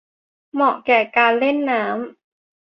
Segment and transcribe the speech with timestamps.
[0.53, 1.93] เหมาะแก่การเล่นน้ำ